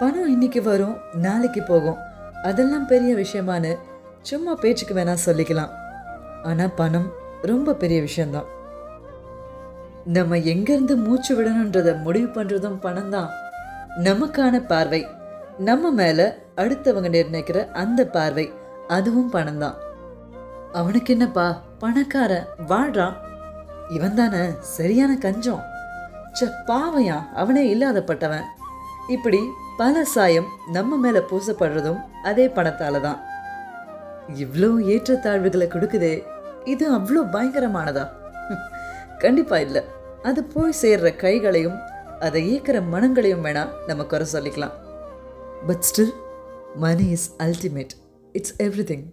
பணம் 0.00 0.28
இன்னைக்கு 0.28 0.60
வரும் 0.62 0.96
நாளைக்கு 1.24 1.62
போகும். 1.62 1.98
அதெல்லாம் 2.42 2.86
பெரிய 2.86 3.10
விஷயமானு 3.14 3.70
சும்மா 4.28 4.52
பேச்சுக்கு 4.54 4.94
வேணா 4.94 5.14
சொல்லிக்கலாம். 5.26 5.72
ஆனால் 6.42 6.74
பணம் 6.80 7.08
ரொம்ப 7.50 7.74
பெரிய 7.82 8.00
விஷயம்தான். 8.00 8.48
நம்ம 10.16 10.36
எங்கேருந்து 10.52 10.94
மூச்சு 11.04 11.32
விடணுன்றத 11.36 11.90
முடிவு 12.02 12.28
பண்ணுறதும் 12.34 12.78
பணம் 12.86 13.10
தான் 13.10 13.30
நமக்கான 14.06 14.54
பார்வை 14.72 15.00
நம்ம 15.68 15.90
மேலே 16.00 16.26
அடுத்தவங்க 16.62 17.10
நிர்ணயிக்கிற 17.16 17.58
அந்த 17.82 18.00
பார்வை 18.16 18.46
அதுவும் 18.96 19.30
பணம் 19.30 19.58
தான் 19.58 19.76
அவனுக்கு 20.72 21.12
என்னப்பா 21.12 21.46
பணக்காரன் 21.78 22.48
வாழ்றான். 22.70 23.16
இவன் 23.96 24.14
தானே 24.14 24.42
சரியான 24.76 25.12
கஞ்சம். 25.24 25.62
ச்ச 26.36 26.48
பாவையா 26.68 27.18
அவனே 27.34 27.62
இல்லாதப்பட்டவன். 27.74 28.46
இப்படி 29.08 29.40
பல 29.76 30.04
சாயம் 30.04 30.48
நம்ம 30.66 30.96
மேலே 30.96 31.18
பூசப்படுறதும் 31.18 32.00
அதே 32.22 32.46
பணத்தால 32.46 33.00
தான் 33.00 33.20
இவ்வளோ 34.42 34.68
ஏற்றத்தாழ்வுகளை 34.92 35.66
கொடுக்குதே 35.68 36.12
இது 36.64 36.84
அவ்வளோ 36.96 37.22
பயங்கரமானதா? 37.32 38.04
கண்டிப்பா 39.18 39.58
இல்லை. 39.58 39.82
அது 40.22 40.44
போய் 40.44 40.78
சேர்ற 40.82 41.16
கைகளையும் 41.16 41.78
அதை 42.20 42.40
இயக்கிற 42.50 42.88
மனங்களையும் 42.88 43.44
வேணா 43.44 43.64
நம்ம 43.86 44.04
குறை 44.04 44.26
சொல்லிக்கலாம். 44.32 44.74
But 45.66 45.84
still 45.88 46.14
money 46.74 47.08
is 47.08 47.28
ultimate 47.38 47.94
it's 48.32 48.56
everything 48.90 49.04